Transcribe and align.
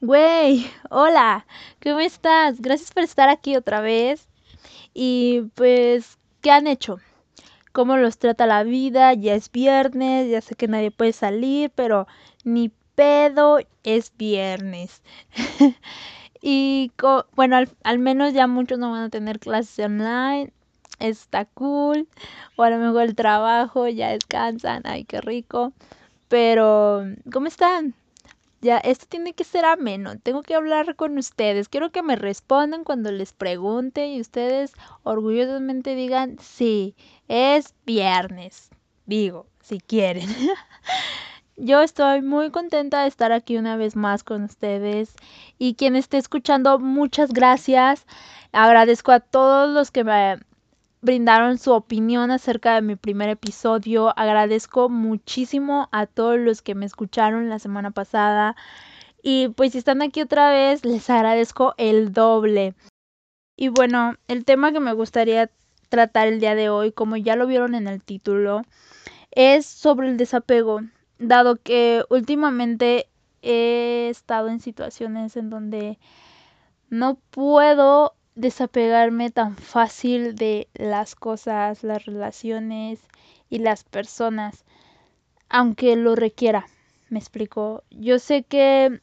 Güey, 0.00 0.64
hola, 0.90 1.44
¿cómo 1.82 1.98
estás? 1.98 2.60
Gracias 2.60 2.92
por 2.92 3.02
estar 3.02 3.28
aquí 3.28 3.56
otra 3.56 3.80
vez. 3.80 4.28
Y 4.94 5.42
pues, 5.56 6.18
¿qué 6.40 6.52
han 6.52 6.68
hecho? 6.68 6.98
¿Cómo 7.72 7.96
los 7.96 8.18
trata 8.18 8.46
la 8.46 8.62
vida? 8.62 9.12
Ya 9.14 9.34
es 9.34 9.50
viernes, 9.50 10.30
ya 10.30 10.40
sé 10.40 10.54
que 10.54 10.68
nadie 10.68 10.92
puede 10.92 11.12
salir, 11.12 11.72
pero 11.74 12.06
ni 12.44 12.70
pedo, 12.94 13.58
es 13.82 14.12
viernes. 14.16 15.02
y 16.40 16.92
bueno, 17.34 17.56
al, 17.56 17.68
al, 17.82 17.98
menos 17.98 18.34
ya 18.34 18.46
muchos 18.46 18.78
no 18.78 18.92
van 18.92 19.04
a 19.04 19.10
tener 19.10 19.40
clases 19.40 19.84
online. 19.84 20.52
Está 21.00 21.44
cool. 21.46 22.06
O 22.56 22.62
a 22.62 22.70
lo 22.70 22.78
mejor 22.78 23.02
el 23.02 23.16
trabajo, 23.16 23.88
ya 23.88 24.10
descansan. 24.10 24.82
Ay, 24.84 25.04
qué 25.04 25.20
rico. 25.20 25.72
Pero, 26.28 27.04
¿cómo 27.32 27.48
están? 27.48 27.94
Ya, 28.60 28.78
esto 28.78 29.06
tiene 29.08 29.34
que 29.34 29.44
ser 29.44 29.64
ameno. 29.64 30.18
Tengo 30.18 30.42
que 30.42 30.54
hablar 30.54 30.96
con 30.96 31.16
ustedes. 31.16 31.68
Quiero 31.68 31.90
que 31.92 32.02
me 32.02 32.16
respondan 32.16 32.82
cuando 32.82 33.12
les 33.12 33.32
pregunte 33.32 34.08
y 34.08 34.20
ustedes 34.20 34.72
orgullosamente 35.04 35.94
digan, 35.94 36.38
sí, 36.40 36.96
es 37.28 37.74
viernes. 37.86 38.70
Digo, 39.06 39.46
si 39.60 39.80
quieren. 39.80 40.28
Yo 41.56 41.82
estoy 41.82 42.22
muy 42.22 42.50
contenta 42.50 43.02
de 43.02 43.08
estar 43.08 43.32
aquí 43.32 43.56
una 43.56 43.76
vez 43.76 43.96
más 43.96 44.24
con 44.24 44.44
ustedes. 44.44 45.14
Y 45.58 45.74
quien 45.74 45.96
esté 45.96 46.18
escuchando, 46.18 46.78
muchas 46.78 47.32
gracias. 47.32 48.06
Agradezco 48.52 49.12
a 49.12 49.20
todos 49.20 49.68
los 49.68 49.90
que 49.90 50.04
me 50.04 50.38
brindaron 51.00 51.58
su 51.58 51.72
opinión 51.72 52.30
acerca 52.30 52.74
de 52.74 52.82
mi 52.82 52.96
primer 52.96 53.28
episodio. 53.28 54.12
Agradezco 54.18 54.88
muchísimo 54.88 55.88
a 55.92 56.06
todos 56.06 56.38
los 56.38 56.62
que 56.62 56.74
me 56.74 56.86
escucharon 56.86 57.48
la 57.48 57.58
semana 57.58 57.90
pasada. 57.90 58.56
Y 59.22 59.48
pues 59.48 59.72
si 59.72 59.78
están 59.78 60.02
aquí 60.02 60.20
otra 60.20 60.50
vez, 60.50 60.84
les 60.84 61.08
agradezco 61.10 61.74
el 61.76 62.12
doble. 62.12 62.74
Y 63.56 63.68
bueno, 63.68 64.14
el 64.28 64.44
tema 64.44 64.72
que 64.72 64.80
me 64.80 64.92
gustaría 64.92 65.50
tratar 65.88 66.28
el 66.28 66.40
día 66.40 66.54
de 66.54 66.68
hoy, 66.68 66.92
como 66.92 67.16
ya 67.16 67.36
lo 67.36 67.46
vieron 67.46 67.74
en 67.74 67.88
el 67.88 68.02
título, 68.02 68.62
es 69.30 69.66
sobre 69.66 70.08
el 70.08 70.16
desapego, 70.16 70.80
dado 71.18 71.56
que 71.56 72.04
últimamente 72.10 73.08
he 73.42 74.08
estado 74.10 74.48
en 74.48 74.60
situaciones 74.60 75.36
en 75.36 75.50
donde 75.50 75.98
no 76.90 77.16
puedo 77.30 78.14
desapegarme 78.38 79.30
tan 79.32 79.56
fácil 79.56 80.36
de 80.36 80.68
las 80.74 81.16
cosas, 81.16 81.82
las 81.82 82.06
relaciones 82.06 83.00
y 83.50 83.58
las 83.58 83.82
personas, 83.82 84.64
aunque 85.48 85.96
lo 85.96 86.14
requiera. 86.14 86.66
Me 87.08 87.18
explico. 87.18 87.82
Yo 87.90 88.20
sé 88.20 88.44
que 88.44 89.00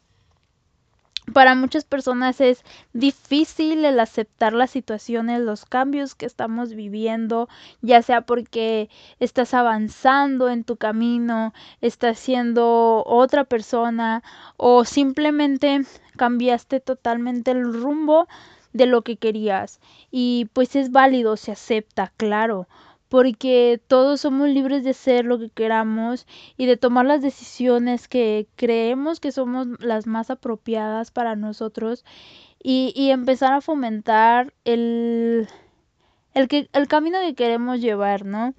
para 1.33 1.53
muchas 1.53 1.83
personas 1.83 2.39
es 2.39 2.63
difícil 2.93 3.83
el 3.83 3.99
aceptar 3.99 4.53
las 4.53 4.71
situaciones, 4.71 5.41
los 5.41 5.65
cambios 5.65 6.15
que 6.15 6.25
estamos 6.25 6.73
viviendo, 6.73 7.49
ya 7.81 8.01
sea 8.03 8.21
porque 8.21 8.89
estás 9.19 9.53
avanzando 9.53 10.49
en 10.49 10.63
tu 10.63 10.77
camino, 10.77 11.53
estás 11.81 12.19
siendo 12.19 13.03
otra 13.05 13.43
persona 13.43 14.23
o 14.55 14.85
simplemente 14.85 15.81
cambiaste 16.15 16.79
totalmente 16.79 17.51
el 17.51 17.73
rumbo 17.73 18.29
de 18.75 18.85
lo 18.85 19.03
que 19.03 19.15
querías. 19.15 19.79
Y 20.11 20.49
pues 20.53 20.75
es 20.75 20.91
válido, 20.91 21.37
se 21.37 21.53
acepta, 21.53 22.11
claro, 22.17 22.67
porque 23.07 23.81
todos 23.87 24.21
somos 24.21 24.49
libres 24.49 24.83
de 24.83 24.93
ser 24.93 25.23
lo 25.25 25.39
que 25.39 25.49
queramos 25.49 26.27
y 26.57 26.65
de 26.65 26.75
tomar 26.75 27.05
las 27.05 27.21
decisiones 27.21 28.09
que 28.09 28.47
creemos 28.57 29.21
que 29.21 29.31
somos 29.31 29.67
las 29.79 30.07
más 30.07 30.29
apropiadas 30.29 31.11
para 31.11 31.37
nosotros 31.37 32.03
y, 32.61 32.91
y 32.95 33.11
empezar 33.11 33.53
a 33.53 33.61
fomentar 33.61 34.53
el, 34.65 35.47
el, 36.33 36.47
que, 36.49 36.67
el 36.73 36.87
camino 36.89 37.19
que 37.21 37.35
queremos 37.35 37.79
llevar, 37.79 38.25
¿no? 38.25 38.53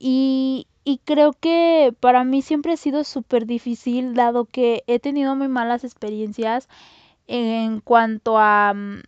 Y, 0.00 0.66
y 0.84 0.98
creo 1.04 1.32
que 1.32 1.94
para 2.00 2.24
mí 2.24 2.42
siempre 2.42 2.72
ha 2.72 2.76
sido 2.76 3.04
súper 3.04 3.46
difícil, 3.46 4.14
dado 4.14 4.46
que 4.46 4.82
he 4.88 4.98
tenido 4.98 5.36
muy 5.36 5.48
malas 5.48 5.84
experiencias 5.84 6.68
en 7.26 7.80
cuanto 7.80 8.38
a 8.38 8.74
mm, 8.74 9.02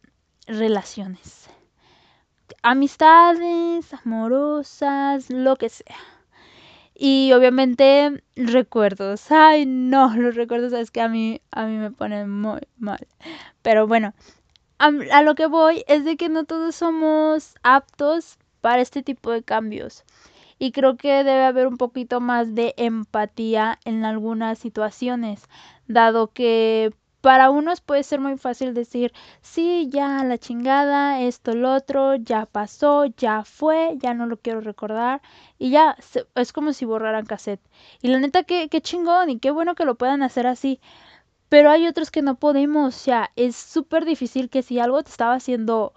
relaciones. 0.47 1.49
Amistades, 2.63 3.93
amorosas, 4.05 5.31
lo 5.31 5.57
que 5.57 5.69
sea. 5.69 5.97
Y 6.95 7.33
obviamente 7.33 8.23
recuerdos. 8.37 9.31
Ay, 9.31 9.67
no, 9.67 10.15
los 10.17 10.35
recuerdos 10.35 10.73
es 10.73 10.91
que 10.91 11.01
a 11.01 11.09
mí, 11.09 11.41
a 11.51 11.67
mí 11.67 11.77
me 11.77 11.91
ponen 11.91 12.31
muy 12.31 12.61
mal. 12.79 13.07
Pero 13.63 13.87
bueno, 13.87 14.15
a, 14.79 14.91
a 15.13 15.23
lo 15.23 15.35
que 15.35 15.47
voy 15.47 15.85
es 15.89 16.05
de 16.05 16.17
que 16.17 16.29
no 16.29 16.45
todos 16.45 16.75
somos 16.77 17.55
aptos 17.63 18.39
para 18.61 18.83
este 18.83 19.03
tipo 19.03 19.31
de 19.31 19.43
cambios. 19.43 20.05
Y 20.59 20.73
creo 20.73 20.97
que 20.97 21.09
debe 21.23 21.45
haber 21.45 21.67
un 21.67 21.77
poquito 21.77 22.21
más 22.21 22.55
de 22.55 22.75
empatía 22.79 23.79
en 23.85 24.05
algunas 24.07 24.59
situaciones, 24.59 25.43
dado 25.87 26.29
que 26.29 26.95
para 27.27 27.51
unos 27.51 27.81
puede 27.81 28.05
ser 28.05 28.21
muy 28.21 28.39
fácil 28.39 28.73
decir, 28.73 29.13
sí, 29.43 29.89
ya 29.91 30.23
la 30.23 30.39
chingada, 30.39 31.21
esto, 31.23 31.57
lo 31.57 31.75
otro, 31.75 32.15
ya 32.15 32.47
pasó, 32.47 33.07
ya 33.07 33.43
fue, 33.43 33.97
ya 33.99 34.15
no 34.15 34.27
lo 34.27 34.37
quiero 34.37 34.61
recordar. 34.61 35.21
Y 35.59 35.71
ya, 35.71 35.97
es 36.37 36.53
como 36.53 36.73
si 36.73 36.85
borraran 36.85 37.27
cassette. 37.27 37.61
Y 38.01 38.07
la 38.11 38.21
neta, 38.21 38.45
qué, 38.45 38.69
qué 38.69 38.81
chingón 38.81 39.29
y 39.29 39.41
qué 39.41 39.51
bueno 39.51 39.75
que 39.75 39.85
lo 39.85 39.97
puedan 39.97 40.23
hacer 40.23 40.47
así. 40.47 40.79
Pero 41.49 41.69
hay 41.69 41.89
otros 41.89 42.13
que 42.13 42.23
no 42.23 42.37
podemos. 42.37 42.95
O 42.95 42.97
sea, 42.97 43.33
es 43.35 43.57
súper 43.57 44.05
difícil 44.05 44.49
que 44.49 44.63
si 44.63 44.79
algo 44.79 45.03
te 45.03 45.11
estaba 45.11 45.35
haciendo 45.35 45.95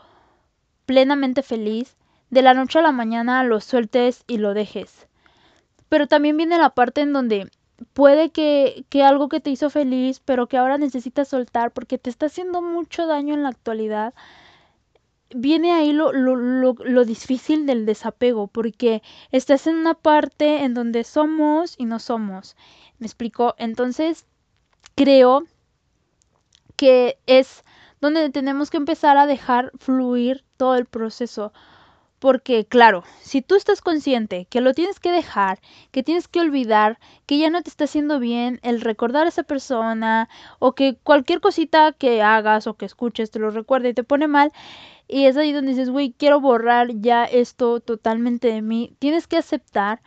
plenamente 0.87 1.43
feliz, 1.43 1.95
de 2.31 2.41
la 2.41 2.55
noche 2.55 2.79
a 2.79 2.81
la 2.81 2.91
mañana 2.91 3.43
lo 3.43 3.61
sueltes 3.61 4.23
y 4.25 4.39
lo 4.39 4.55
dejes. 4.55 5.07
Pero 5.89 6.07
también 6.07 6.37
viene 6.37 6.57
la 6.57 6.71
parte 6.71 7.01
en 7.01 7.13
donde 7.13 7.51
puede 7.93 8.31
que, 8.31 8.85
que, 8.89 9.03
algo 9.03 9.29
que 9.29 9.39
te 9.39 9.49
hizo 9.49 9.69
feliz, 9.69 10.21
pero 10.23 10.47
que 10.47 10.57
ahora 10.57 10.77
necesitas 10.77 11.27
soltar 11.27 11.71
porque 11.71 11.97
te 11.97 12.09
está 12.09 12.27
haciendo 12.27 12.61
mucho 12.61 13.07
daño 13.07 13.33
en 13.33 13.43
la 13.43 13.49
actualidad, 13.49 14.13
viene 15.35 15.71
ahí 15.73 15.91
lo, 15.91 16.11
lo, 16.11 16.35
lo, 16.35 16.73
lo, 16.73 17.05
difícil 17.05 17.65
del 17.65 17.85
desapego, 17.85 18.47
porque 18.47 19.01
estás 19.31 19.67
en 19.67 19.75
una 19.75 19.93
parte 19.93 20.63
en 20.63 20.73
donde 20.73 21.03
somos 21.03 21.75
y 21.77 21.85
no 21.85 21.99
somos. 21.99 22.55
¿Me 22.97 23.07
explico? 23.07 23.55
Entonces, 23.57 24.25
creo 24.95 25.43
que 26.75 27.19
es 27.25 27.63
donde 28.01 28.29
tenemos 28.29 28.69
que 28.69 28.77
empezar 28.77 29.17
a 29.17 29.27
dejar 29.27 29.71
fluir 29.79 30.43
todo 30.57 30.75
el 30.75 30.85
proceso. 30.85 31.51
Porque, 32.19 32.65
claro, 32.65 33.03
si 33.21 33.41
tú 33.41 33.55
estás 33.55 33.81
consciente 33.81 34.45
que 34.49 34.59
lo 34.61 34.73
tienes 34.73 34.99
que 34.99 35.11
dejar, 35.11 35.59
que 35.91 36.03
tienes 36.03 36.27
que 36.27 36.41
olvidar, 36.41 36.99
que 37.25 37.37
ya 37.37 37.49
no 37.49 37.61
te 37.61 37.69
está 37.69 37.85
haciendo 37.85 38.19
bien 38.19 38.59
el 38.61 38.81
recordar 38.81 39.25
a 39.25 39.29
esa 39.29 39.43
persona, 39.43 40.29
o 40.59 40.73
que 40.73 40.97
cualquier 41.01 41.39
cosita 41.39 41.93
que 41.93 42.21
hagas 42.21 42.67
o 42.67 42.75
que 42.75 42.85
escuches 42.85 43.31
te 43.31 43.39
lo 43.39 43.51
recuerde 43.51 43.89
y 43.89 43.93
te 43.93 44.03
pone 44.03 44.27
mal, 44.27 44.51
y 45.07 45.25
es 45.25 45.37
ahí 45.37 45.53
donde 45.53 45.71
dices, 45.71 45.89
güey, 45.89 46.11
quiero 46.11 46.41
borrar 46.41 46.89
ya 46.99 47.23
esto 47.25 47.79
totalmente 47.79 48.49
de 48.49 48.61
mí, 48.61 48.95
tienes 48.99 49.25
que 49.27 49.37
aceptar 49.37 50.01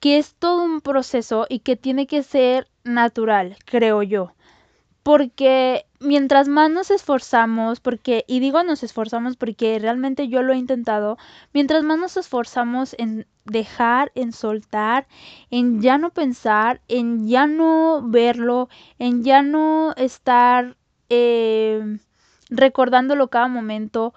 que 0.00 0.18
es 0.18 0.34
todo 0.34 0.64
un 0.64 0.80
proceso 0.80 1.46
y 1.48 1.60
que 1.60 1.76
tiene 1.76 2.06
que 2.06 2.22
ser 2.22 2.68
natural, 2.84 3.56
creo 3.64 4.02
yo 4.02 4.32
porque 5.08 5.86
mientras 6.00 6.48
más 6.48 6.70
nos 6.70 6.90
esforzamos, 6.90 7.80
porque, 7.80 8.26
y 8.28 8.40
digo 8.40 8.62
nos 8.62 8.82
esforzamos 8.82 9.38
porque 9.38 9.78
realmente 9.78 10.28
yo 10.28 10.42
lo 10.42 10.52
he 10.52 10.58
intentado, 10.58 11.16
mientras 11.54 11.82
más 11.82 11.98
nos 11.98 12.18
esforzamos 12.18 12.94
en 12.98 13.26
dejar, 13.46 14.12
en 14.14 14.32
soltar, 14.32 15.06
en 15.50 15.80
ya 15.80 15.96
no 15.96 16.10
pensar, 16.10 16.82
en 16.88 17.26
ya 17.26 17.46
no 17.46 18.02
verlo, 18.04 18.68
en 18.98 19.24
ya 19.24 19.40
no 19.40 19.94
estar 19.96 20.76
eh, 21.08 21.82
recordándolo 22.50 23.28
cada 23.28 23.48
momento, 23.48 24.12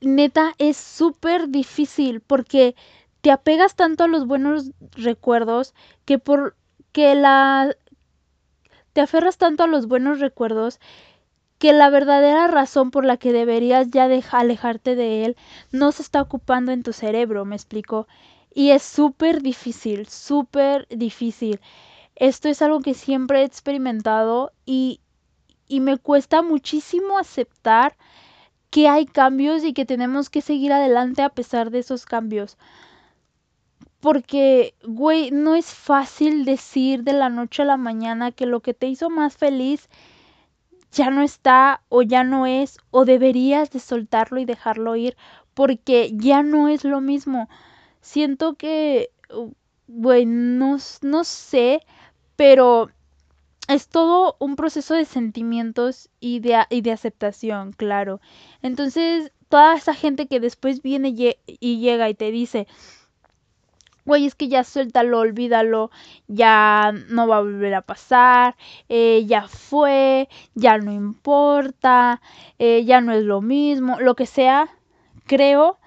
neta 0.00 0.54
es 0.56 0.78
súper 0.78 1.50
difícil 1.50 2.22
porque 2.22 2.74
te 3.20 3.30
apegas 3.30 3.76
tanto 3.76 4.04
a 4.04 4.08
los 4.08 4.26
buenos 4.26 4.70
recuerdos 4.92 5.74
que 6.06 6.18
por 6.18 6.56
que 6.92 7.14
la 7.16 7.74
te 8.94 9.02
aferras 9.02 9.36
tanto 9.36 9.64
a 9.64 9.66
los 9.66 9.86
buenos 9.86 10.20
recuerdos 10.20 10.80
que 11.58 11.72
la 11.72 11.90
verdadera 11.90 12.46
razón 12.46 12.90
por 12.90 13.04
la 13.04 13.16
que 13.16 13.32
deberías 13.32 13.90
ya 13.90 14.08
alejarte 14.30 14.94
de 14.96 15.24
él 15.24 15.36
no 15.72 15.92
se 15.92 16.02
está 16.02 16.22
ocupando 16.22 16.72
en 16.72 16.82
tu 16.82 16.92
cerebro, 16.92 17.44
me 17.44 17.56
explico. 17.56 18.06
Y 18.54 18.70
es 18.70 18.82
súper 18.82 19.42
difícil, 19.42 20.06
súper 20.08 20.86
difícil. 20.88 21.60
Esto 22.14 22.48
es 22.48 22.62
algo 22.62 22.80
que 22.80 22.94
siempre 22.94 23.40
he 23.40 23.44
experimentado 23.44 24.52
y, 24.64 25.00
y 25.66 25.80
me 25.80 25.98
cuesta 25.98 26.42
muchísimo 26.42 27.18
aceptar 27.18 27.96
que 28.70 28.88
hay 28.88 29.06
cambios 29.06 29.64
y 29.64 29.72
que 29.72 29.86
tenemos 29.86 30.30
que 30.30 30.40
seguir 30.40 30.72
adelante 30.72 31.22
a 31.22 31.30
pesar 31.30 31.70
de 31.70 31.80
esos 31.80 32.06
cambios. 32.06 32.58
Porque, 34.04 34.74
güey, 34.84 35.30
no 35.30 35.54
es 35.54 35.72
fácil 35.72 36.44
decir 36.44 37.04
de 37.04 37.14
la 37.14 37.30
noche 37.30 37.62
a 37.62 37.64
la 37.64 37.78
mañana 37.78 38.32
que 38.32 38.44
lo 38.44 38.60
que 38.60 38.74
te 38.74 38.86
hizo 38.86 39.08
más 39.08 39.34
feliz 39.34 39.88
ya 40.92 41.08
no 41.08 41.22
está 41.22 41.80
o 41.88 42.02
ya 42.02 42.22
no 42.22 42.44
es 42.44 42.76
o 42.90 43.06
deberías 43.06 43.70
de 43.70 43.78
soltarlo 43.78 44.40
y 44.40 44.44
dejarlo 44.44 44.94
ir 44.94 45.16
porque 45.54 46.10
ya 46.16 46.42
no 46.42 46.68
es 46.68 46.84
lo 46.84 47.00
mismo. 47.00 47.48
Siento 48.02 48.56
que, 48.56 49.08
bueno, 49.86 50.76
no, 51.00 51.24
sé, 51.24 51.80
pero 52.36 52.90
es 53.68 53.88
todo 53.88 54.36
un 54.38 54.54
proceso 54.54 54.92
de 54.92 55.06
sentimientos 55.06 56.10
y 56.20 56.40
de, 56.40 56.62
y 56.68 56.82
de 56.82 56.92
aceptación, 56.92 57.72
claro. 57.72 58.20
Entonces, 58.60 59.32
toda 59.48 59.76
esa 59.76 59.94
gente 59.94 60.26
que 60.26 60.40
después 60.40 60.82
viene 60.82 61.14
y 61.46 61.78
llega 61.78 62.10
y 62.10 62.14
te 62.14 62.30
dice, 62.30 62.66
güey, 64.04 64.26
es 64.26 64.34
que 64.34 64.48
ya 64.48 64.64
suéltalo, 64.64 65.18
olvídalo, 65.20 65.90
ya 66.28 66.92
no 67.08 67.26
va 67.28 67.38
a 67.38 67.40
volver 67.40 67.74
a 67.74 67.82
pasar, 67.82 68.56
eh, 68.88 69.24
ya 69.26 69.48
fue, 69.48 70.28
ya 70.54 70.78
no 70.78 70.92
importa, 70.92 72.20
eh, 72.58 72.84
ya 72.84 73.00
no 73.00 73.12
es 73.12 73.24
lo 73.24 73.40
mismo, 73.40 74.00
lo 74.00 74.14
que 74.14 74.26
sea, 74.26 74.68
creo 75.26 75.78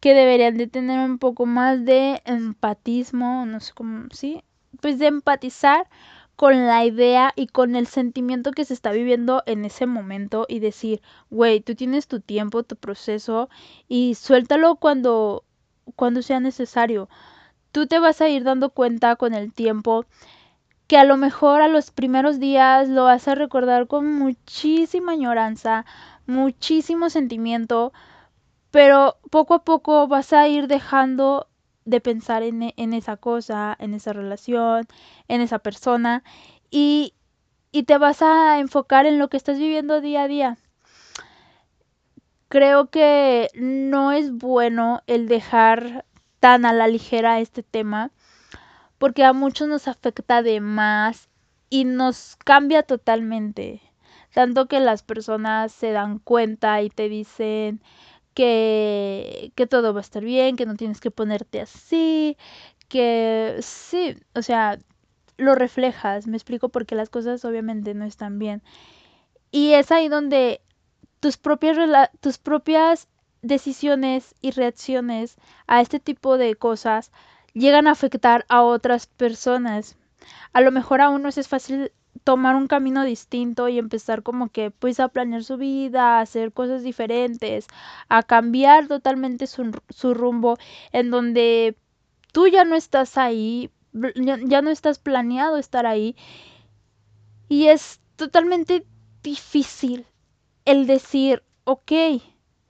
que 0.00 0.14
deberían 0.14 0.56
de 0.56 0.68
tener 0.68 1.00
un 1.00 1.18
poco 1.18 1.46
más 1.46 1.84
de 1.84 2.22
empatismo, 2.24 3.46
no 3.46 3.60
sé 3.60 3.72
cómo, 3.74 4.08
sí, 4.12 4.42
pues 4.80 4.98
de 4.98 5.06
empatizar 5.08 5.88
con 6.36 6.66
la 6.66 6.84
idea 6.84 7.32
y 7.34 7.48
con 7.48 7.74
el 7.74 7.88
sentimiento 7.88 8.52
que 8.52 8.64
se 8.64 8.72
está 8.74 8.92
viviendo 8.92 9.42
en 9.46 9.64
ese 9.64 9.86
momento 9.86 10.46
y 10.48 10.60
decir, 10.60 11.02
güey, 11.30 11.60
tú 11.60 11.74
tienes 11.74 12.06
tu 12.06 12.20
tiempo, 12.20 12.62
tu 12.62 12.76
proceso 12.76 13.48
y 13.88 14.14
suéltalo 14.14 14.76
cuando 14.76 15.44
cuando 15.96 16.22
sea 16.22 16.38
necesario 16.40 17.08
tú 17.78 17.86
te 17.86 18.00
vas 18.00 18.20
a 18.20 18.28
ir 18.28 18.42
dando 18.42 18.70
cuenta 18.70 19.14
con 19.14 19.34
el 19.34 19.52
tiempo 19.52 20.04
que 20.88 20.96
a 20.96 21.04
lo 21.04 21.16
mejor 21.16 21.62
a 21.62 21.68
los 21.68 21.92
primeros 21.92 22.40
días 22.40 22.88
lo 22.88 23.04
vas 23.04 23.28
a 23.28 23.36
recordar 23.36 23.86
con 23.86 24.12
muchísima 24.14 25.12
añoranza, 25.12 25.86
muchísimo 26.26 27.08
sentimiento, 27.08 27.92
pero 28.72 29.18
poco 29.30 29.54
a 29.54 29.62
poco 29.62 30.08
vas 30.08 30.32
a 30.32 30.48
ir 30.48 30.66
dejando 30.66 31.46
de 31.84 32.00
pensar 32.00 32.42
en, 32.42 32.74
en 32.76 32.94
esa 32.94 33.16
cosa, 33.16 33.76
en 33.78 33.94
esa 33.94 34.12
relación, 34.12 34.88
en 35.28 35.40
esa 35.40 35.60
persona 35.60 36.24
y, 36.72 37.14
y 37.70 37.84
te 37.84 37.96
vas 37.96 38.22
a 38.22 38.58
enfocar 38.58 39.06
en 39.06 39.20
lo 39.20 39.28
que 39.28 39.36
estás 39.36 39.56
viviendo 39.56 40.00
día 40.00 40.22
a 40.22 40.28
día. 40.28 40.58
Creo 42.48 42.90
que 42.90 43.50
no 43.54 44.10
es 44.10 44.32
bueno 44.32 45.02
el 45.06 45.28
dejar 45.28 46.06
tan 46.40 46.64
a 46.66 46.72
la 46.72 46.88
ligera 46.88 47.40
este 47.40 47.62
tema, 47.62 48.10
porque 48.98 49.24
a 49.24 49.32
muchos 49.32 49.68
nos 49.68 49.88
afecta 49.88 50.42
de 50.42 50.60
más 50.60 51.28
y 51.70 51.84
nos 51.84 52.36
cambia 52.44 52.82
totalmente. 52.82 53.80
Tanto 54.34 54.66
que 54.68 54.80
las 54.80 55.02
personas 55.02 55.72
se 55.72 55.92
dan 55.92 56.18
cuenta 56.18 56.82
y 56.82 56.90
te 56.90 57.08
dicen 57.08 57.80
que, 58.34 59.52
que 59.56 59.66
todo 59.66 59.92
va 59.94 60.00
a 60.00 60.02
estar 60.02 60.24
bien, 60.24 60.56
que 60.56 60.66
no 60.66 60.76
tienes 60.76 61.00
que 61.00 61.10
ponerte 61.10 61.60
así, 61.60 62.36
que 62.88 63.56
sí, 63.60 64.16
o 64.34 64.42
sea, 64.42 64.78
lo 65.36 65.54
reflejas, 65.54 66.26
me 66.26 66.36
explico 66.36 66.68
porque 66.68 66.94
las 66.94 67.10
cosas 67.10 67.44
obviamente 67.44 67.94
no 67.94 68.04
están 68.04 68.38
bien. 68.38 68.62
Y 69.50 69.72
es 69.72 69.90
ahí 69.92 70.08
donde 70.08 70.60
tus 71.20 71.36
propias, 71.36 71.78
tus 72.20 72.38
propias 72.38 73.08
decisiones 73.42 74.34
y 74.40 74.50
reacciones 74.50 75.36
a 75.66 75.80
este 75.80 76.00
tipo 76.00 76.38
de 76.38 76.54
cosas 76.56 77.12
llegan 77.52 77.86
a 77.86 77.92
afectar 77.92 78.44
a 78.48 78.62
otras 78.62 79.06
personas. 79.06 79.96
A 80.52 80.60
lo 80.60 80.72
mejor 80.72 81.00
a 81.00 81.10
unos 81.10 81.38
es 81.38 81.48
fácil 81.48 81.92
tomar 82.24 82.56
un 82.56 82.66
camino 82.66 83.04
distinto 83.04 83.68
y 83.68 83.78
empezar 83.78 84.22
como 84.22 84.48
que 84.48 84.70
pues 84.70 85.00
a 85.00 85.08
planear 85.08 85.44
su 85.44 85.56
vida, 85.56 86.18
a 86.18 86.20
hacer 86.20 86.52
cosas 86.52 86.82
diferentes, 86.82 87.66
a 88.08 88.22
cambiar 88.22 88.88
totalmente 88.88 89.46
su, 89.46 89.80
su 89.88 90.14
rumbo 90.14 90.58
en 90.92 91.10
donde 91.10 91.76
tú 92.32 92.48
ya 92.48 92.64
no 92.64 92.76
estás 92.76 93.16
ahí, 93.18 93.70
ya 93.92 94.62
no 94.62 94.70
estás 94.70 94.98
planeado 94.98 95.56
estar 95.56 95.86
ahí 95.86 96.16
y 97.48 97.68
es 97.68 98.00
totalmente 98.16 98.86
difícil 99.22 100.06
el 100.64 100.86
decir, 100.86 101.42
ok, 101.64 101.92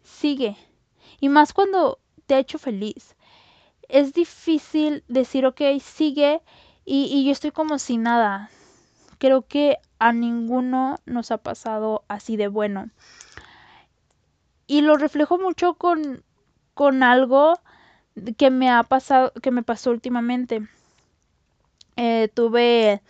sigue. 0.08 0.56
Y 1.20 1.28
más 1.28 1.52
cuando 1.52 1.98
te 2.26 2.34
ha 2.34 2.38
hecho 2.38 2.58
feliz. 2.58 3.16
Es 3.88 4.12
difícil 4.12 5.04
decir, 5.08 5.46
ok, 5.46 5.60
sigue 5.80 6.42
y, 6.84 7.04
y 7.04 7.24
yo 7.24 7.32
estoy 7.32 7.52
como 7.52 7.78
si 7.78 7.96
nada. 7.96 8.50
Creo 9.18 9.42
que 9.42 9.78
a 9.98 10.12
ninguno 10.12 10.98
nos 11.06 11.30
ha 11.30 11.38
pasado 11.38 12.04
así 12.08 12.36
de 12.36 12.48
bueno. 12.48 12.90
Y 14.66 14.82
lo 14.82 14.96
reflejo 14.96 15.38
mucho 15.38 15.74
con, 15.74 16.22
con 16.74 17.02
algo 17.02 17.58
que 18.36 18.50
me 18.50 18.70
ha 18.70 18.82
pasado, 18.82 19.32
que 19.42 19.50
me 19.50 19.62
pasó 19.62 19.90
últimamente. 19.90 20.68
Eh, 21.96 22.28
tuve 22.32 23.02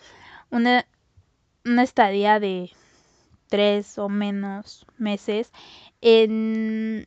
una, 0.49 0.85
una 1.65 1.83
estadía 1.83 2.39
de 2.39 2.71
tres 3.49 3.97
o 3.97 4.07
menos 4.07 4.85
meses 4.97 5.51
en 6.01 7.05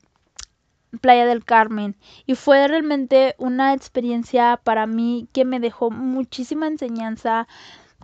Playa 1.00 1.25
del 1.25 1.44
Carmen 1.44 1.97
y 2.27 2.35
fue 2.35 2.69
realmente 2.69 3.35
una 3.39 3.73
experiencia 3.73 4.61
para 4.62 4.87
mí 4.87 5.29
que 5.33 5.44
me 5.44 5.61
dejó 5.61 5.91
muchísima 5.91 6.67
enseñanza. 6.67 7.49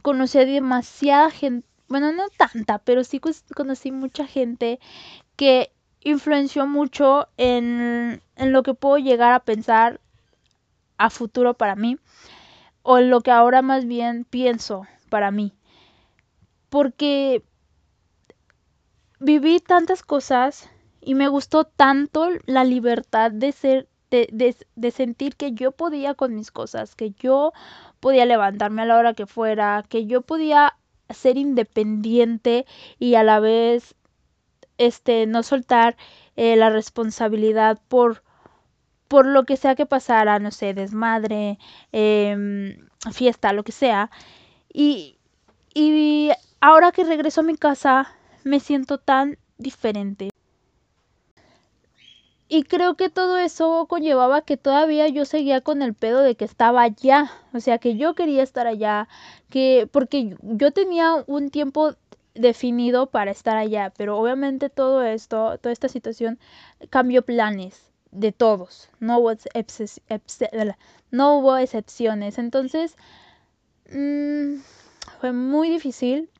Conocí 0.03 0.39
a 0.39 0.47
demasiada 0.47 1.31
gente, 1.31 1.69
bueno, 1.89 2.13
no 2.13 2.25
tanta, 2.37 2.79
pero 2.79 3.05
sí 3.05 3.21
conocí 3.55 3.93
mucha 3.93 4.27
gente 4.27 4.81
que 5.37 5.73
influenció 6.01 6.67
mucho 6.67 7.29
en, 7.37 8.23
en 8.37 8.53
lo 8.53 8.63
que 8.63 8.75
puedo 8.75 8.99
llegar 8.99 9.33
a 9.33 9.41
pensar 9.41 10.01
a 10.97 11.11
futuro 11.11 11.55
para 11.55 11.77
mí 11.77 11.99
o 12.83 12.99
en 12.99 13.11
lo 13.11 13.21
que 13.21 13.31
ahora 13.31 13.61
más 13.61 13.87
bien 13.87 14.25
pienso 14.25 14.87
para 15.11 15.31
mí. 15.31 15.53
Porque 16.71 17.43
viví 19.21 19.61
tantas 19.61 20.03
cosas 20.03 20.69
y 21.01 21.15
me 21.15 21.29
gustó 21.29 21.65
tanto 21.65 22.29
la 22.47 22.65
libertad 22.65 23.31
de 23.31 23.53
ser 23.53 23.89
de, 24.11 24.57
de, 24.75 24.91
sentir 24.91 25.37
que 25.37 25.53
yo 25.53 25.73
podía 25.73 26.15
con 26.15 26.35
mis 26.35 26.51
cosas, 26.51 26.95
que 26.95 27.11
yo 27.11 27.53
podía 28.01 28.25
levantarme 28.25 28.81
a 28.81 28.87
la 28.87 28.97
hora 28.97 29.13
que 29.13 29.27
fuera, 29.27 29.85
que 29.87 30.07
yo 30.07 30.23
podía 30.23 30.79
ser 31.11 31.37
independiente 31.37 32.65
y 32.99 33.17
a 33.17 33.23
la 33.23 33.39
vez 33.39 33.95
este 34.79 35.27
no 35.27 35.43
soltar 35.43 35.97
eh, 36.37 36.57
la 36.57 36.71
responsabilidad 36.71 37.79
por 37.89 38.23
por 39.09 39.27
lo 39.27 39.45
que 39.45 39.57
sea 39.57 39.75
que 39.75 39.87
pasara, 39.87 40.39
no 40.39 40.51
sé, 40.51 40.75
desmadre, 40.75 41.59
em, 41.93 42.77
fiesta, 43.13 43.55
lo 43.55 43.65
que 43.65 43.73
sea. 43.73 44.11
Y, 44.73 45.19
y 45.75 46.31
ahora 46.61 46.93
que 46.93 47.05
regreso 47.05 47.41
a 47.41 47.45
mi 47.45 47.57
casa, 47.57 48.18
me 48.45 48.61
siento 48.61 48.99
tan 48.99 49.39
diferente. 49.59 50.31
Y 52.51 52.63
creo 52.63 52.97
que 52.97 53.11
todo 53.11 53.37
eso 53.37 53.87
conllevaba 53.89 54.41
que 54.41 54.57
todavía 54.57 55.07
yo 55.09 55.27
seguía 55.27 55.61
con 55.61 55.83
el 55.83 55.93
pedo 55.93 56.23
de 56.23 56.35
que 56.35 56.47
estaba 56.47 56.83
allá, 56.83 57.31
o 57.53 57.61
sea, 57.61 57.77
que 57.79 57.97
yo 57.97 58.15
quería 58.15 58.43
estar 58.43 58.67
allá, 58.67 59.07
que 59.51 59.87
porque 59.93 60.35
yo 60.41 60.73
tenía 60.73 61.25
un 61.27 61.51
tiempo 61.51 61.95
definido 62.35 63.11
para 63.11 63.31
estar 63.33 63.59
allá, 63.59 63.93
pero 63.97 64.17
obviamente 64.19 64.71
todo 64.71 65.03
esto, 65.03 65.59
toda 65.59 65.73
esta 65.73 65.89
situación 65.89 66.39
cambió 66.89 67.23
planes 67.23 67.93
de 68.13 68.33
todos, 68.33 68.89
no 69.01 69.19
hubo, 69.19 69.33
no 71.11 71.39
hubo 71.39 71.57
excepciones, 71.59 72.39
entonces 72.39 72.97
mmm, 73.91 74.61
fue 75.21 75.33
muy 75.33 75.69
difícil 75.69 76.31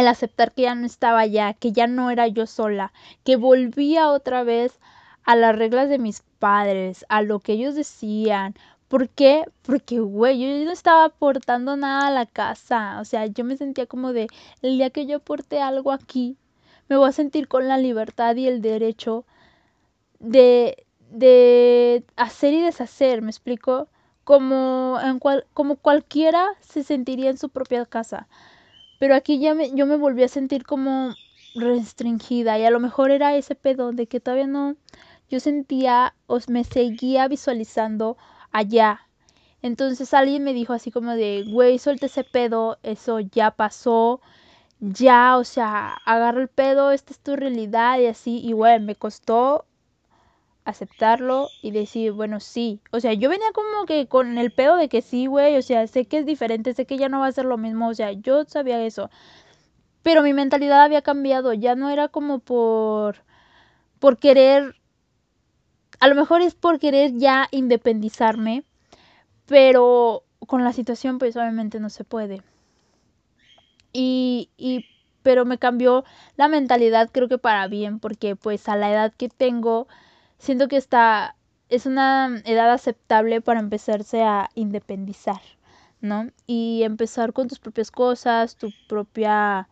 el 0.00 0.08
aceptar 0.08 0.52
que 0.52 0.62
ya 0.62 0.74
no 0.74 0.86
estaba 0.86 1.20
allá, 1.20 1.54
que 1.54 1.72
ya 1.72 1.86
no 1.86 2.10
era 2.10 2.26
yo 2.28 2.46
sola, 2.46 2.92
que 3.24 3.36
volvía 3.36 4.10
otra 4.10 4.44
vez 4.44 4.78
a 5.24 5.36
las 5.36 5.56
reglas 5.56 5.88
de 5.88 5.98
mis 5.98 6.22
padres, 6.38 7.04
a 7.08 7.22
lo 7.22 7.40
que 7.40 7.52
ellos 7.54 7.74
decían. 7.74 8.54
¿Por 8.88 9.08
qué? 9.08 9.44
Porque, 9.62 10.00
güey, 10.00 10.38
yo 10.40 10.64
no 10.64 10.72
estaba 10.72 11.04
aportando 11.04 11.76
nada 11.76 12.06
a 12.08 12.10
la 12.10 12.26
casa. 12.26 13.00
O 13.00 13.04
sea, 13.04 13.26
yo 13.26 13.44
me 13.44 13.56
sentía 13.56 13.86
como 13.86 14.12
de, 14.12 14.28
el 14.62 14.78
día 14.78 14.90
que 14.90 15.06
yo 15.06 15.16
aporte 15.18 15.60
algo 15.60 15.92
aquí, 15.92 16.36
me 16.88 16.96
voy 16.96 17.08
a 17.08 17.12
sentir 17.12 17.48
con 17.48 17.66
la 17.68 17.78
libertad 17.78 18.36
y 18.36 18.46
el 18.48 18.62
derecho 18.62 19.24
de, 20.20 20.86
de 21.10 22.04
hacer 22.16 22.54
y 22.54 22.62
deshacer, 22.62 23.22
¿me 23.22 23.30
explico? 23.30 23.88
Como, 24.24 24.98
en 25.02 25.18
cual, 25.18 25.46
como 25.54 25.76
cualquiera 25.76 26.46
se 26.60 26.82
sentiría 26.84 27.30
en 27.30 27.38
su 27.38 27.48
propia 27.48 27.86
casa. 27.86 28.28
Pero 28.98 29.14
aquí 29.14 29.38
ya 29.38 29.54
me, 29.54 29.70
yo 29.74 29.86
me 29.86 29.96
volví 29.96 30.22
a 30.22 30.28
sentir 30.28 30.64
como 30.64 31.14
restringida 31.54 32.58
y 32.58 32.64
a 32.64 32.70
lo 32.70 32.80
mejor 32.80 33.10
era 33.10 33.36
ese 33.36 33.54
pedo 33.54 33.92
de 33.92 34.06
que 34.06 34.20
todavía 34.20 34.46
no, 34.46 34.76
yo 35.30 35.40
sentía 35.40 36.14
o 36.26 36.38
me 36.48 36.64
seguía 36.64 37.28
visualizando 37.28 38.16
allá. 38.52 39.00
Entonces 39.62 40.14
alguien 40.14 40.44
me 40.44 40.54
dijo 40.54 40.72
así 40.72 40.90
como 40.90 41.12
de, 41.12 41.44
güey, 41.46 41.78
suelta 41.78 42.06
ese 42.06 42.24
pedo, 42.24 42.78
eso 42.82 43.20
ya 43.20 43.50
pasó, 43.50 44.20
ya, 44.80 45.38
o 45.38 45.44
sea, 45.44 45.94
agarra 46.04 46.40
el 46.42 46.48
pedo, 46.48 46.90
esta 46.92 47.12
es 47.12 47.18
tu 47.20 47.36
realidad 47.36 47.98
y 47.98 48.06
así, 48.06 48.38
y 48.44 48.52
güey, 48.52 48.80
me 48.80 48.94
costó 48.96 49.64
aceptarlo 50.66 51.48
y 51.62 51.70
decir, 51.70 52.12
bueno, 52.12 52.40
sí. 52.40 52.80
O 52.92 53.00
sea, 53.00 53.14
yo 53.14 53.30
venía 53.30 53.48
como 53.54 53.86
que 53.86 54.08
con 54.08 54.38
el 54.38 54.52
pedo 54.52 54.76
de 54.76 54.88
que 54.90 55.02
sí, 55.02 55.26
güey, 55.26 55.56
o 55.56 55.62
sea, 55.62 55.86
sé 55.86 56.06
que 56.06 56.18
es 56.18 56.26
diferente, 56.26 56.74
sé 56.74 56.86
que 56.86 56.98
ya 56.98 57.08
no 57.08 57.20
va 57.20 57.28
a 57.28 57.32
ser 57.32 57.46
lo 57.46 57.56
mismo, 57.58 57.88
o 57.88 57.94
sea, 57.94 58.12
yo 58.12 58.44
sabía 58.46 58.84
eso. 58.84 59.10
Pero 60.02 60.22
mi 60.22 60.32
mentalidad 60.34 60.82
había 60.84 61.02
cambiado, 61.02 61.52
ya 61.54 61.74
no 61.76 61.90
era 61.90 62.08
como 62.08 62.38
por 62.40 63.16
por 64.00 64.18
querer 64.18 64.76
a 66.00 66.08
lo 66.08 66.14
mejor 66.14 66.40
es 66.40 66.54
por 66.54 66.78
querer 66.78 67.12
ya 67.18 67.48
independizarme, 67.50 68.64
pero 69.46 70.24
con 70.46 70.64
la 70.64 70.72
situación 70.72 71.18
pues 71.18 71.36
obviamente 71.36 71.80
no 71.80 71.90
se 71.90 72.04
puede. 72.04 72.42
Y, 73.92 74.50
y 74.56 74.84
pero 75.22 75.44
me 75.44 75.58
cambió 75.58 76.04
la 76.36 76.48
mentalidad 76.48 77.10
creo 77.12 77.28
que 77.28 77.38
para 77.38 77.66
bien, 77.68 77.98
porque 77.98 78.36
pues 78.36 78.68
a 78.68 78.76
la 78.76 78.90
edad 78.92 79.12
que 79.16 79.28
tengo, 79.28 79.88
siento 80.38 80.68
que 80.68 80.76
está, 80.76 81.36
es 81.68 81.86
una 81.86 82.42
edad 82.44 82.72
aceptable 82.72 83.40
para 83.40 83.60
empezarse 83.60 84.22
a 84.22 84.48
independizar, 84.54 85.40
¿no? 86.00 86.30
Y 86.46 86.82
empezar 86.82 87.32
con 87.32 87.48
tus 87.48 87.58
propias 87.58 87.90
cosas, 87.90 88.56
tu 88.56 88.70
propia, 88.88 89.68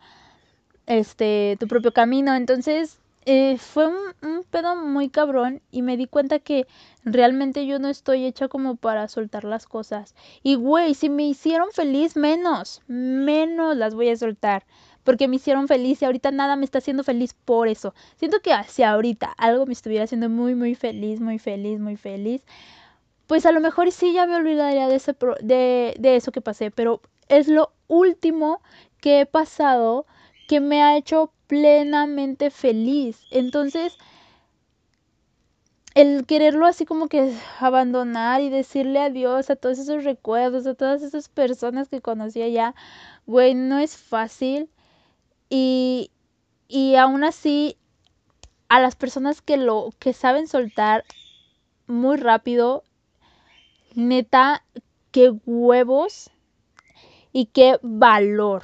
este, 0.85 1.57
tu 1.59 1.67
propio 1.67 1.93
camino. 1.93 2.35
Entonces, 2.35 2.99
eh, 3.25 3.57
fue 3.57 3.87
un, 3.87 3.97
un, 4.21 4.43
pedo 4.43 4.75
muy 4.75 5.09
cabrón 5.09 5.61
y 5.71 5.81
me 5.81 5.97
di 5.97 6.05
cuenta 6.05 6.37
que 6.39 6.67
realmente 7.03 7.65
yo 7.65 7.79
no 7.79 7.87
estoy 7.87 8.25
hecha 8.25 8.47
como 8.47 8.75
para 8.75 9.07
soltar 9.07 9.45
las 9.45 9.65
cosas. 9.65 10.13
Y 10.43 10.55
güey, 10.55 10.93
si 10.93 11.09
me 11.09 11.23
hicieron 11.23 11.71
feliz, 11.71 12.15
menos, 12.15 12.81
menos 12.87 13.75
las 13.77 13.95
voy 13.95 14.09
a 14.09 14.17
soltar. 14.17 14.65
Porque 15.05 15.29
me 15.29 15.37
hicieron 15.37 15.69
feliz 15.69 16.01
y 16.01 16.05
ahorita 16.05 16.31
nada 16.31 16.57
me 16.57 16.65
está 16.65 16.79
haciendo 16.79 17.05
feliz 17.05 17.33
por 17.33 17.69
eso. 17.69 17.93
Siento 18.17 18.41
que 18.41 18.51
si 18.67 18.83
ahorita 18.83 19.33
algo 19.37 19.65
me 19.65 19.71
estuviera 19.73 20.03
haciendo 20.03 20.29
muy, 20.29 20.55
muy 20.55 20.75
feliz, 20.75 21.21
muy 21.21 21.39
feliz, 21.39 21.79
muy 21.79 21.95
feliz, 21.95 22.41
pues 23.27 23.45
a 23.45 23.53
lo 23.53 23.61
mejor 23.61 23.91
sí 23.93 24.11
ya 24.11 24.25
me 24.25 24.35
olvidaría 24.35 24.89
de, 24.89 24.95
ese 24.95 25.15
de, 25.41 25.95
de 25.97 26.15
eso 26.17 26.33
que 26.33 26.41
pasé. 26.41 26.71
Pero 26.71 27.01
es 27.29 27.47
lo 27.47 27.71
último 27.87 28.61
que 28.99 29.21
he 29.21 29.25
pasado 29.25 30.05
que 30.47 30.59
me 30.59 30.83
ha 30.83 30.97
hecho 30.97 31.31
plenamente 31.47 32.49
feliz. 32.49 33.21
Entonces, 33.31 33.97
el 35.95 36.25
quererlo 36.25 36.65
así 36.67 36.85
como 36.85 37.07
que 37.07 37.33
abandonar 37.59 38.41
y 38.41 38.49
decirle 38.49 38.99
adiós 38.99 39.49
a 39.49 39.55
todos 39.55 39.79
esos 39.79 40.03
recuerdos, 40.03 40.67
a 40.67 40.75
todas 40.75 41.01
esas 41.01 41.29
personas 41.29 41.87
que 41.89 42.01
conocía 42.01 42.47
ya, 42.49 42.75
güey, 43.25 43.55
no 43.55 43.79
es 43.79 43.95
fácil. 43.95 44.69
Y, 45.49 46.11
y 46.67 46.95
aún 46.95 47.23
así, 47.23 47.77
a 48.69 48.79
las 48.79 48.95
personas 48.95 49.41
que 49.41 49.57
lo, 49.57 49.89
que 49.99 50.13
saben 50.13 50.47
soltar 50.47 51.03
muy 51.87 52.17
rápido, 52.17 52.83
neta, 53.93 54.63
qué 55.11 55.31
huevos 55.45 56.31
y 57.31 57.47
qué 57.47 57.79
valor 57.81 58.63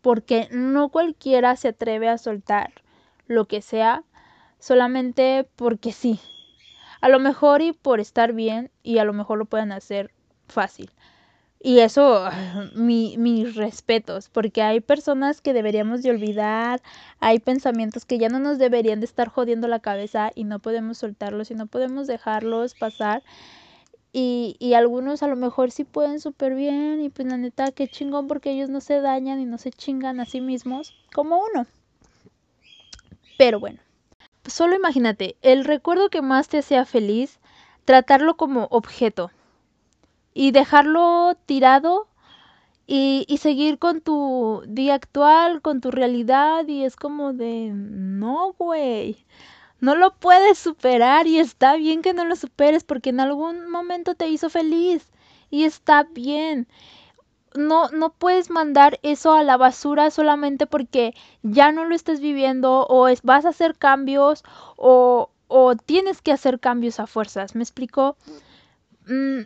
porque 0.00 0.48
no 0.50 0.88
cualquiera 0.88 1.56
se 1.56 1.68
atreve 1.68 2.08
a 2.08 2.18
soltar 2.18 2.72
lo 3.26 3.46
que 3.46 3.62
sea 3.62 4.04
solamente 4.58 5.48
porque 5.56 5.92
sí. 5.92 6.20
A 7.00 7.08
lo 7.08 7.18
mejor 7.18 7.62
y 7.62 7.72
por 7.72 8.00
estar 8.00 8.32
bien 8.32 8.70
y 8.82 8.98
a 8.98 9.04
lo 9.04 9.12
mejor 9.12 9.38
lo 9.38 9.46
pueden 9.46 9.72
hacer 9.72 10.12
fácil. 10.48 10.90
Y 11.62 11.80
eso, 11.80 12.24
mi, 12.74 13.16
mis 13.18 13.54
respetos, 13.54 14.30
porque 14.30 14.62
hay 14.62 14.80
personas 14.80 15.42
que 15.42 15.52
deberíamos 15.52 16.02
de 16.02 16.10
olvidar, 16.10 16.80
hay 17.20 17.38
pensamientos 17.38 18.06
que 18.06 18.18
ya 18.18 18.30
no 18.30 18.38
nos 18.38 18.58
deberían 18.58 19.00
de 19.00 19.06
estar 19.06 19.28
jodiendo 19.28 19.68
la 19.68 19.80
cabeza 19.80 20.30
y 20.34 20.44
no 20.44 20.58
podemos 20.58 20.98
soltarlos 20.98 21.50
y 21.50 21.54
no 21.54 21.66
podemos 21.66 22.06
dejarlos 22.06 22.74
pasar 22.74 23.22
y, 24.12 24.56
y 24.58 24.74
algunos 24.74 25.22
a 25.22 25.28
lo 25.28 25.36
mejor 25.36 25.70
sí 25.70 25.84
pueden 25.84 26.18
súper 26.18 26.54
bien 26.54 27.02
y 27.02 27.10
pues 27.10 27.28
la 27.28 27.36
neta 27.36 27.70
qué 27.72 27.86
chingón 27.86 28.26
porque 28.26 28.50
ellos 28.50 28.70
no 28.70 28.80
se 28.80 29.00
dañan 29.00 29.38
y 29.40 29.44
no 29.44 29.58
se 29.58 29.70
chingan 29.70 30.18
a 30.18 30.24
sí 30.24 30.40
mismos 30.40 30.94
como 31.12 31.40
uno. 31.52 31.66
Pero 33.36 33.60
bueno, 33.60 33.78
solo 34.46 34.74
imagínate, 34.74 35.36
el 35.42 35.64
recuerdo 35.64 36.08
que 36.08 36.22
más 36.22 36.48
te 36.48 36.58
hacía 36.58 36.86
feliz, 36.86 37.38
tratarlo 37.84 38.36
como 38.36 38.66
objeto 38.70 39.30
y 40.34 40.52
dejarlo 40.52 41.36
tirado 41.46 42.08
y, 42.86 43.24
y, 43.28 43.38
seguir 43.38 43.78
con 43.78 44.00
tu 44.00 44.62
día 44.66 44.94
actual, 44.94 45.62
con 45.62 45.80
tu 45.80 45.90
realidad 45.90 46.66
y 46.66 46.84
es 46.84 46.96
como 46.96 47.32
de, 47.32 47.70
no, 47.72 48.54
güey, 48.58 49.24
no 49.80 49.94
lo 49.94 50.14
puedes 50.14 50.58
superar 50.58 51.26
y 51.26 51.38
está 51.38 51.76
bien 51.76 52.02
que 52.02 52.12
no 52.12 52.24
lo 52.24 52.36
superes 52.36 52.84
porque 52.84 53.10
en 53.10 53.20
algún 53.20 53.70
momento 53.70 54.14
te 54.14 54.28
hizo 54.28 54.50
feliz 54.50 55.10
y 55.50 55.64
está 55.64 56.04
bien. 56.04 56.68
No, 57.56 57.88
no 57.88 58.10
puedes 58.12 58.50
mandar 58.50 59.00
eso 59.02 59.34
a 59.34 59.42
la 59.42 59.56
basura 59.56 60.10
solamente 60.10 60.66
porque 60.66 61.14
ya 61.42 61.72
no 61.72 61.84
lo 61.84 61.94
estás 61.94 62.20
viviendo 62.20 62.86
o 62.86 63.08
es, 63.08 63.22
vas 63.22 63.44
a 63.44 63.48
hacer 63.48 63.76
cambios 63.76 64.44
o, 64.76 65.30
o 65.48 65.74
tienes 65.74 66.22
que 66.22 66.32
hacer 66.32 66.60
cambios 66.60 67.00
a 67.00 67.06
fuerzas. 67.06 67.54
¿Me 67.56 67.62
explico? 67.62 68.16
Mm, 69.06 69.40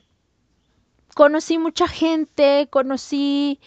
conocí 1.15 1.59
mucha 1.59 1.89
gente, 1.89 2.69
conocí 2.71 3.61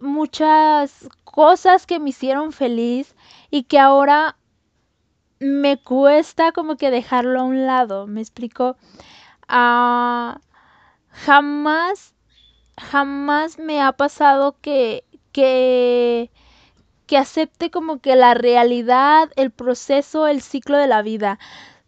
muchas 0.00 1.08
cosas 1.24 1.86
que 1.86 2.00
me 2.00 2.10
hicieron 2.10 2.52
feliz 2.52 3.14
y 3.50 3.64
que 3.64 3.78
ahora 3.78 4.36
me 5.38 5.80
cuesta 5.80 6.52
como 6.52 6.76
que 6.76 6.90
dejarlo 6.90 7.40
a 7.40 7.44
un 7.44 7.66
lado, 7.66 8.06
¿me 8.06 8.20
explico? 8.20 8.76
Ah, 9.48 10.40
jamás, 11.08 12.14
jamás 12.80 13.58
me 13.58 13.80
ha 13.80 13.92
pasado 13.92 14.56
que, 14.60 15.04
que, 15.32 16.30
que 17.06 17.16
acepte 17.16 17.70
como 17.70 18.00
que 18.00 18.16
la 18.16 18.34
realidad, 18.34 19.30
el 19.36 19.50
proceso, 19.50 20.26
el 20.26 20.42
ciclo 20.42 20.78
de 20.78 20.86
la 20.86 21.02
vida. 21.02 21.38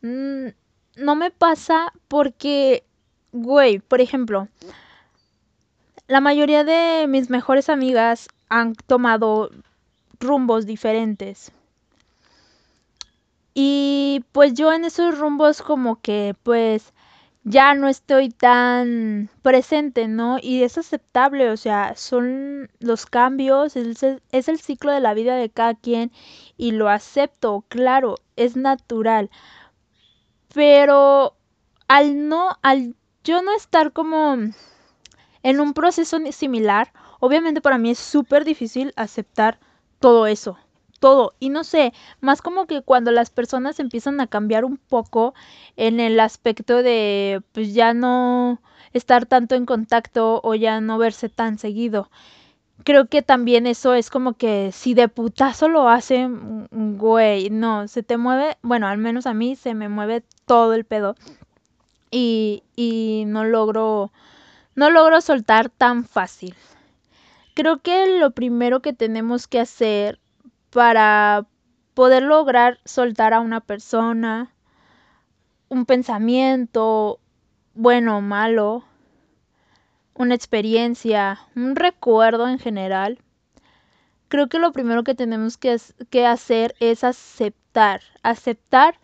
Mm, 0.02 0.48
no 0.96 1.16
me 1.16 1.30
pasa 1.30 1.92
porque, 2.08 2.84
güey, 3.32 3.78
por 3.78 4.00
ejemplo, 4.00 4.48
la 6.06 6.20
mayoría 6.20 6.64
de 6.64 7.06
mis 7.08 7.30
mejores 7.30 7.68
amigas 7.68 8.28
han 8.48 8.74
tomado 8.74 9.50
rumbos 10.20 10.66
diferentes. 10.66 11.52
Y 13.54 14.24
pues 14.32 14.54
yo 14.54 14.72
en 14.72 14.84
esos 14.84 15.18
rumbos 15.18 15.62
como 15.62 16.00
que 16.00 16.34
pues 16.42 16.92
ya 17.44 17.74
no 17.74 17.88
estoy 17.88 18.30
tan 18.30 19.30
presente, 19.42 20.08
¿no? 20.08 20.38
Y 20.40 20.62
es 20.62 20.78
aceptable, 20.78 21.50
o 21.50 21.56
sea, 21.56 21.94
son 21.94 22.70
los 22.80 23.06
cambios, 23.06 23.76
es, 23.76 24.02
el 24.48 24.58
ciclo 24.58 24.92
de 24.92 25.00
la 25.00 25.14
vida 25.14 25.36
de 25.36 25.50
cada 25.50 25.74
quien 25.74 26.10
y 26.56 26.72
lo 26.72 26.88
acepto, 26.88 27.64
claro, 27.68 28.16
es 28.36 28.56
natural. 28.56 29.30
Pero 30.54 31.34
al 31.86 32.28
no, 32.28 32.58
al 32.62 32.94
yo 33.24 33.42
no 33.42 33.54
estar 33.54 33.92
como 33.92 34.36
en 35.44 35.60
un 35.60 35.74
proceso 35.74 36.18
similar, 36.32 36.92
obviamente 37.20 37.60
para 37.60 37.78
mí 37.78 37.90
es 37.90 38.00
súper 38.00 38.44
difícil 38.44 38.92
aceptar 38.96 39.60
todo 40.00 40.26
eso 40.26 40.58
todo. 41.04 41.34
Y 41.38 41.50
no 41.50 41.64
sé, 41.64 41.92
más 42.22 42.40
como 42.40 42.64
que 42.66 42.80
cuando 42.80 43.10
las 43.10 43.28
personas 43.28 43.78
empiezan 43.78 44.22
a 44.22 44.26
cambiar 44.26 44.64
un 44.64 44.78
poco 44.78 45.34
en 45.76 46.00
el 46.00 46.18
aspecto 46.18 46.82
de 46.82 47.42
pues 47.52 47.74
ya 47.74 47.92
no 47.92 48.58
estar 48.94 49.26
tanto 49.26 49.54
en 49.54 49.66
contacto 49.66 50.40
o 50.42 50.54
ya 50.54 50.80
no 50.80 50.96
verse 50.96 51.28
tan 51.28 51.58
seguido. 51.58 52.08
Creo 52.84 53.06
que 53.06 53.20
también 53.20 53.66
eso 53.66 53.92
es 53.92 54.08
como 54.08 54.32
que 54.32 54.72
si 54.72 54.94
de 54.94 55.08
putazo 55.08 55.68
lo 55.68 55.90
hacen, 55.90 56.68
mm, 56.70 56.96
güey, 56.96 57.50
no, 57.50 57.86
se 57.86 58.02
te 58.02 58.16
mueve, 58.16 58.56
bueno, 58.62 58.88
al 58.88 58.96
menos 58.96 59.26
a 59.26 59.34
mí 59.34 59.56
se 59.56 59.74
me 59.74 59.90
mueve 59.90 60.22
todo 60.46 60.72
el 60.72 60.84
pedo. 60.84 61.16
Y, 62.10 62.62
y 62.76 63.24
no 63.26 63.44
logro, 63.44 64.10
no 64.74 64.90
logro 64.90 65.20
soltar 65.20 65.70
tan 65.70 66.04
fácil. 66.04 66.54
Creo 67.54 67.80
que 67.80 68.18
lo 68.18 68.32
primero 68.32 68.80
que 68.80 68.92
tenemos 68.92 69.46
que 69.46 69.60
hacer 69.60 70.20
para 70.70 71.46
poder 71.94 72.24
lograr 72.24 72.80
soltar 72.84 73.32
a 73.32 73.40
una 73.40 73.60
persona, 73.60 74.52
un 75.68 75.86
pensamiento, 75.86 77.20
bueno 77.74 78.18
o 78.18 78.20
malo, 78.20 78.84
una 80.14 80.34
experiencia, 80.34 81.40
un 81.54 81.76
recuerdo 81.76 82.48
en 82.48 82.58
general, 82.58 83.18
creo 84.28 84.48
que 84.48 84.58
lo 84.58 84.72
primero 84.72 85.04
que 85.04 85.14
tenemos 85.14 85.56
que, 85.56 85.76
que 86.10 86.26
hacer 86.26 86.74
es 86.80 87.04
aceptar, 87.04 88.00
aceptar 88.22 88.98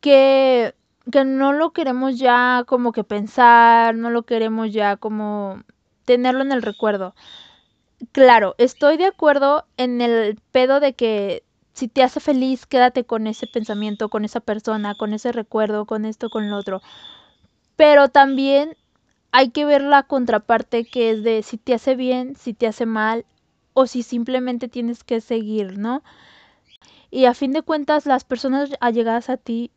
que, 0.00 0.74
que 1.10 1.24
no 1.24 1.52
lo 1.52 1.72
queremos 1.72 2.18
ya 2.18 2.64
como 2.66 2.92
que 2.92 3.04
pensar, 3.04 3.94
no 3.94 4.10
lo 4.10 4.22
queremos 4.24 4.72
ya 4.72 4.96
como 4.96 5.62
tenerlo 6.04 6.42
en 6.42 6.52
el 6.52 6.62
recuerdo. 6.62 7.14
claro, 8.12 8.54
estoy 8.58 8.96
de 8.96 9.06
acuerdo 9.06 9.66
en 9.76 10.00
el 10.00 10.40
pedo 10.52 10.80
de 10.80 10.94
que 10.94 11.44
si 11.72 11.88
te 11.88 12.02
hace 12.02 12.20
feliz, 12.20 12.66
quédate 12.66 13.04
con 13.04 13.26
ese 13.26 13.46
pensamiento, 13.46 14.08
con 14.08 14.24
esa 14.24 14.40
persona, 14.40 14.94
con 14.94 15.12
ese 15.14 15.32
recuerdo, 15.32 15.86
con 15.86 16.04
esto, 16.04 16.30
con 16.30 16.50
lo 16.50 16.56
otro. 16.56 16.82
Pero 17.76 18.08
también 18.08 18.76
hay 19.32 19.50
que 19.50 19.64
ver 19.64 19.82
la 19.82 20.04
contraparte 20.04 20.84
que 20.84 21.10
es 21.10 21.24
de 21.24 21.42
si 21.42 21.58
te 21.58 21.74
hace 21.74 21.96
bien, 21.96 22.36
si 22.36 22.54
te 22.54 22.66
hace 22.68 22.86
mal 22.86 23.26
o 23.74 23.86
si 23.86 24.02
simplemente 24.02 24.68
tienes 24.68 25.04
que 25.04 25.20
seguir, 25.20 25.78
¿no? 25.78 26.02
Y 27.10 27.26
a 27.26 27.34
fin 27.34 27.52
de 27.52 27.62
cuentas, 27.62 28.06
las 28.06 28.24
personas 28.24 28.70
allegadas 28.80 29.30
a 29.30 29.36
ti 29.36 29.70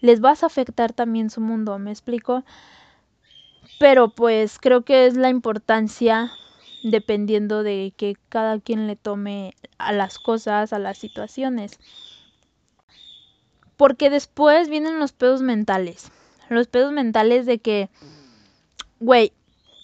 les 0.00 0.20
vas 0.20 0.42
a 0.42 0.46
afectar 0.46 0.92
también 0.92 1.30
su 1.30 1.40
mundo, 1.40 1.78
¿me 1.78 1.90
explico? 1.90 2.44
Pero 3.78 4.10
pues 4.10 4.58
creo 4.58 4.82
que 4.82 5.06
es 5.06 5.16
la 5.16 5.30
importancia 5.30 6.32
dependiendo 6.82 7.62
de 7.62 7.92
que 7.96 8.16
cada 8.28 8.60
quien 8.60 8.86
le 8.86 8.96
tome 8.96 9.54
a 9.78 9.92
las 9.92 10.18
cosas, 10.18 10.72
a 10.72 10.78
las 10.78 10.98
situaciones. 10.98 11.78
Porque 13.76 14.10
después 14.10 14.68
vienen 14.68 14.98
los 14.98 15.12
pedos 15.12 15.42
mentales. 15.42 16.10
Los 16.48 16.66
pedos 16.66 16.92
mentales 16.92 17.46
de 17.46 17.58
que, 17.58 17.88
güey, 18.98 19.32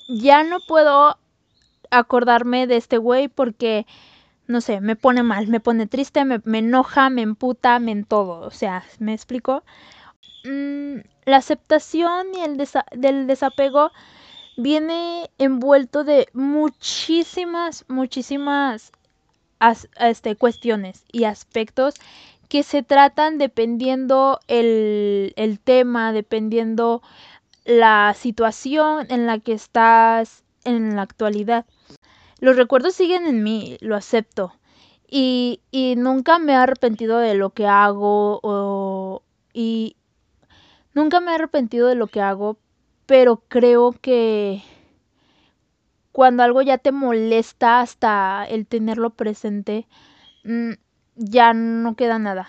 ya 0.09 0.43
no 0.43 0.59
puedo 0.67 1.19
acordarme 1.91 2.67
de 2.67 2.77
este 2.77 2.99
güey 2.99 3.29
porque, 3.29 3.87
no 4.47 4.61
sé, 4.61 4.81
me 4.81 4.97
pone 4.97 5.23
mal, 5.23 5.49
me 5.49 5.61
pone 5.61 5.87
triste, 5.87 6.25
me, 6.25 6.59
enoja, 6.59 7.11
me 7.11 7.23
emputa, 7.23 7.79
me 7.79 7.93
en 7.93 8.05
todo. 8.05 8.41
O 8.41 8.51
sea, 8.51 8.85
¿me 8.99 9.15
explico? 9.15 9.63
Mm, 10.47 11.01
la 11.25 11.39
aceptación 11.39 12.29
y 12.35 12.41
el 12.41 12.57
del 12.93 13.27
desapego 13.27 13.91
viene 14.57 15.29
envuelto 15.39 16.05
de 16.05 16.29
muchísimas, 16.33 17.85
muchísimas 17.89 18.93
este, 19.99 20.37
cuestiones 20.37 21.05
y 21.11 21.25
aspectos 21.25 21.95
que 22.49 22.63
se 22.63 22.83
tratan 22.83 23.39
dependiendo 23.39 24.39
el, 24.47 25.33
el 25.37 25.59
tema, 25.59 26.13
dependiendo 26.13 27.03
la 27.65 28.15
situación 28.17 29.07
en 29.11 29.27
la 29.27 29.41
que 29.41 29.53
estás 29.53 30.45
en 30.65 30.95
la 30.95 31.03
actualidad. 31.03 31.67
Los 32.39 32.57
recuerdos 32.57 32.95
siguen 32.95 33.27
en 33.27 33.43
mí, 33.43 33.79
lo 33.81 33.97
acepto. 33.97 34.53
Y, 35.09 35.61
y 35.71 35.95
nunca 35.97 36.39
me 36.39 36.53
he 36.53 36.57
arrepentido 36.57 37.19
de 37.19 37.35
lo 37.35 37.51
que 37.51 37.67
hago 37.67 38.41
o, 38.43 39.23
y 39.53 39.97
nunca 40.97 41.21
me 41.21 41.31
he 41.31 41.35
arrepentido 41.35 41.87
de 41.89 41.95
lo 41.95 42.09
que 42.09 42.23
hago, 42.23 42.57
pero 43.05 43.43
creo 43.49 43.93
que 43.93 44.63
cuando 46.11 46.43
algo 46.43 46.63
ya 46.63 46.79
te 46.79 46.91
molesta 46.91 47.81
hasta 47.81 48.47
el 48.49 48.67
tenerlo 48.67 49.11
presente, 49.11 49.87
mm, 50.45 50.73
ya 51.15 51.53
no 51.53 51.95
queda 51.95 52.19
nada. 52.19 52.49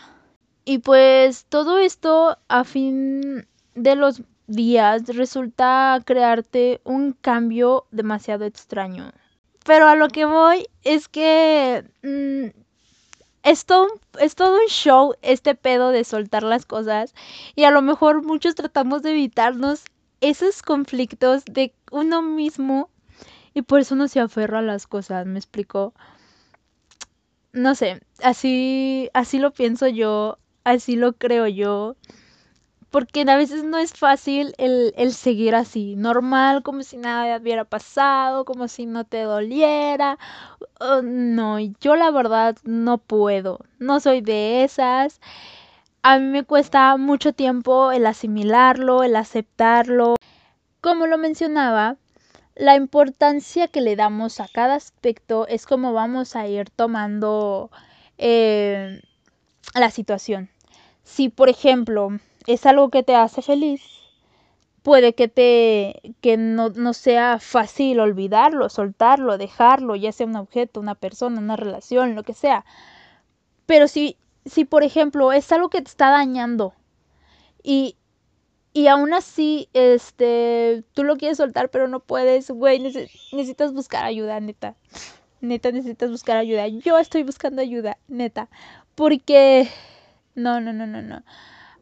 Y 0.64 0.80
pues 0.80 1.46
todo 1.46 1.78
esto 1.78 2.38
a 2.48 2.64
fin 2.64 3.46
de 3.76 3.96
los 3.96 4.24
días 4.48 5.04
resulta 5.08 6.02
crearte 6.06 6.80
un 6.86 7.12
cambio 7.12 7.86
demasiado 7.92 8.46
extraño. 8.46 9.12
Pero 9.66 9.90
a 9.90 9.96
lo 9.98 10.08
que 10.08 10.24
voy 10.24 10.68
es 10.84 11.10
que 11.10 11.84
mm, 12.02 12.67
es, 13.44 13.66
todo, 13.66 13.88
es 14.20 14.36
todo 14.36 14.56
un 14.56 14.68
show 14.68 15.14
este 15.22 15.56
pedo 15.56 15.90
de 15.92 16.04
soltar 16.04 16.44
las 16.44 16.66
cosas 16.66 17.14
y 17.56 17.64
a 17.64 17.72
lo 17.72 17.82
mejor 17.82 18.24
muchos 18.24 18.56
tratamos 18.56 19.02
de 19.04 19.12
evitarnos 19.12 19.86
esos 20.22 20.62
conflictos 20.62 21.46
de 21.46 21.74
uno 21.92 22.22
mismo 22.22 22.90
y 23.54 23.62
por 23.64 23.80
eso 23.80 23.96
no 23.96 24.08
se 24.08 24.20
aferra 24.20 24.60
a 24.60 24.64
las 24.64 24.88
cosas, 24.88 25.26
¿me 25.26 25.40
explico? 25.40 25.94
No 27.54 27.76
sé, 27.76 28.02
así 28.22 29.10
así 29.14 29.40
lo 29.40 29.52
pienso 29.52 29.88
yo, 29.88 30.38
así 30.64 30.96
lo 30.96 31.14
creo 31.14 31.48
yo. 31.48 31.96
Porque 32.90 33.22
a 33.28 33.38
veces 33.38 33.64
no 33.64 33.78
es 33.78 33.94
fácil 33.94 34.54
el, 34.58 34.94
el 34.98 35.14
seguir 35.14 35.56
así, 35.56 35.96
normal, 35.96 36.64
como 36.64 36.84
si 36.84 36.98
nada 36.98 37.38
hubiera 37.38 37.66
pasado, 37.66 38.46
como 38.46 38.68
si 38.68 38.86
no 38.86 39.04
te 39.04 39.22
doliera. 39.24 40.18
Oh, 40.80 41.02
no, 41.02 41.60
yo 41.60 41.96
la 41.96 42.12
verdad 42.12 42.56
no 42.64 42.98
puedo, 42.98 43.60
no 43.80 44.00
soy 44.00 44.22
de 44.22 44.64
esas 44.64 45.20
a 46.10 46.20
mí 46.20 46.26
me 46.28 46.46
cuesta 46.46 46.96
mucho 46.96 47.34
tiempo 47.34 47.92
el 47.92 48.06
asimilarlo, 48.06 49.04
el 49.04 49.16
aceptarlo. 49.18 50.16
Como 50.80 51.06
lo 51.06 51.18
mencionaba, 51.18 51.98
la 52.56 52.76
importancia 52.76 53.68
que 53.68 53.82
le 53.82 53.98
damos 53.98 54.40
a 54.40 54.48
cada 54.48 54.76
aspecto 54.76 55.48
es 55.48 55.66
como 55.66 55.92
vamos 55.92 56.38
a 56.38 56.48
ir 56.48 56.70
tomando 56.70 57.72
eh, 58.18 59.02
la 59.74 59.92
situación. 59.92 60.50
Si, 61.04 61.28
por 61.28 61.50
ejemplo, 61.50 62.20
es 62.48 62.66
algo 62.66 62.90
que 62.90 63.04
te 63.04 63.16
hace 63.16 63.42
feliz, 63.42 63.84
puede 64.84 65.14
que 65.16 65.28
te 65.28 66.16
que 66.22 66.38
no, 66.38 66.70
no, 66.70 66.94
sea 66.94 67.40
fácil 67.40 68.00
olvidarlo, 68.00 68.70
soltarlo, 68.70 69.38
dejarlo, 69.38 69.96
ya 69.96 70.12
sea 70.12 70.28
un 70.28 70.38
objeto, 70.38 70.80
una 70.80 70.96
persona, 70.96 71.40
una 71.40 71.56
relación, 71.58 72.16
lo 72.16 72.24
que 72.24 72.34
sea. 72.34 72.66
Pero 73.66 73.88
si 73.88 74.18
si 74.46 74.66
por 74.66 74.84
ejemplo 74.84 75.32
es 75.34 75.52
algo 75.52 75.70
que 75.70 75.82
te 75.82 75.90
está 75.90 76.10
dañando 76.10 76.74
y, 77.64 77.98
y 78.74 78.88
aún 78.88 79.14
así, 79.14 79.70
este, 79.74 80.84
tú 80.94 81.04
lo 81.04 81.18
quieres 81.18 81.38
soltar, 81.38 81.70
pero 81.70 81.88
no 81.88 82.00
puedes, 82.02 82.50
güey, 82.52 82.80
necesitas 82.80 83.74
buscar 83.74 84.06
ayuda, 84.06 84.40
neta. 84.40 84.76
Neta, 85.42 85.72
necesitas 85.72 86.12
buscar 86.12 86.38
ayuda. 86.38 86.68
Yo 86.68 86.98
estoy 87.00 87.24
buscando 87.24 87.62
ayuda, 87.62 87.98
neta. 88.08 88.50
Porque, 88.96 89.70
no, 90.36 90.62
no, 90.62 90.74
no, 90.74 90.88
no, 90.88 91.02
no. 91.02 91.24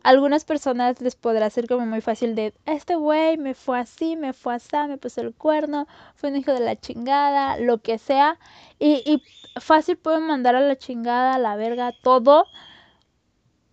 Algunas 0.06 0.46
personas 0.46 1.02
les 1.02 1.16
podrá 1.16 1.50
ser 1.50 1.68
como 1.68 1.84
muy 1.88 2.00
fácil 2.00 2.36
de, 2.36 2.54
este 2.68 2.94
güey 2.94 3.38
me 3.38 3.56
fue 3.56 3.80
así, 3.80 4.16
me 4.16 4.34
fue 4.34 4.54
así, 4.54 4.78
me 4.88 5.00
puso 5.00 5.22
el 5.22 5.34
cuerno, 5.34 5.88
fue 6.14 6.30
un 6.30 6.36
hijo 6.36 6.54
de 6.54 6.60
la 6.60 6.76
chingada, 6.76 7.58
lo 7.58 7.80
que 7.80 7.98
sea. 7.98 8.38
Y, 8.78 9.02
y 9.04 9.24
fácil 9.60 9.98
pueden 9.98 10.28
mandar 10.28 10.56
a 10.56 10.62
la 10.62 10.78
chingada, 10.78 11.34
a 11.34 11.40
la 11.40 11.56
verga, 11.56 11.92
todo. 12.04 12.46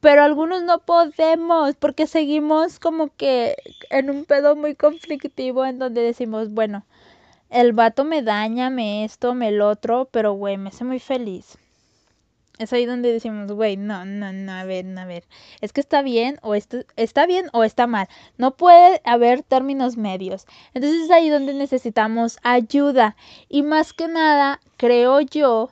Pero 0.00 0.22
algunos 0.22 0.62
no 0.62 0.78
podemos 0.78 1.74
porque 1.76 2.06
seguimos 2.06 2.78
como 2.78 3.14
que 3.14 3.56
en 3.90 4.08
un 4.08 4.24
pedo 4.24 4.56
muy 4.56 4.74
conflictivo 4.74 5.66
en 5.66 5.78
donde 5.78 6.00
decimos, 6.00 6.50
bueno, 6.50 6.86
el 7.50 7.74
vato 7.74 8.04
me 8.04 8.22
daña, 8.22 8.70
me 8.70 9.04
esto, 9.04 9.34
me 9.34 9.48
el 9.48 9.60
otro, 9.60 10.08
pero 10.10 10.32
güey, 10.32 10.56
me 10.56 10.70
hace 10.70 10.84
muy 10.84 10.98
feliz. 10.98 11.58
Es 12.62 12.72
ahí 12.72 12.86
donde 12.86 13.12
decimos, 13.12 13.50
güey, 13.50 13.76
no, 13.76 14.04
no, 14.04 14.32
no, 14.32 14.52
a 14.52 14.64
ver, 14.64 14.86
a 14.96 15.04
ver. 15.04 15.24
Es 15.60 15.72
que 15.72 15.80
está 15.80 16.00
bien 16.02 16.38
o 16.42 16.54
esto, 16.54 16.84
está 16.96 17.26
bien 17.26 17.46
o 17.52 17.64
está 17.64 17.88
mal. 17.88 18.06
No 18.38 18.56
puede 18.56 19.00
haber 19.04 19.42
términos 19.42 19.96
medios. 19.96 20.46
Entonces 20.72 21.02
es 21.02 21.10
ahí 21.10 21.28
donde 21.28 21.54
necesitamos 21.54 22.38
ayuda. 22.44 23.16
Y 23.48 23.64
más 23.64 23.92
que 23.92 24.06
nada, 24.06 24.60
creo 24.76 25.20
yo 25.20 25.70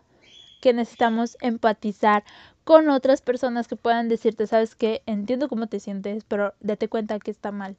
que 0.61 0.72
necesitamos 0.72 1.37
empatizar 1.40 2.24
con 2.64 2.90
otras 2.90 3.22
personas 3.22 3.68
que 3.68 3.76
puedan 3.76 4.09
decirte, 4.09 4.48
sabes 4.48 4.74
que 4.74 5.03
entiendo 5.07 5.48
cómo 5.48 5.68
te 5.68 5.79
sientes, 5.79 6.24
pero 6.24 6.55
date 6.61 6.88
cuenta 6.88 7.20
que 7.20 7.31
está 7.31 7.53
mal. 7.53 7.76